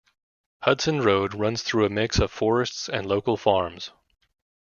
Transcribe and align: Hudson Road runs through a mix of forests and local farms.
Hudson 0.63 1.01
Road 1.01 1.35
runs 1.35 1.61
through 1.61 1.85
a 1.85 1.89
mix 1.89 2.17
of 2.17 2.31
forests 2.31 2.89
and 2.89 3.05
local 3.05 3.37
farms. 3.37 3.91